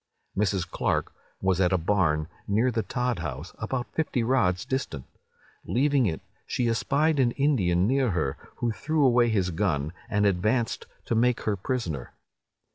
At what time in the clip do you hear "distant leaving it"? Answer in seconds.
4.65-6.21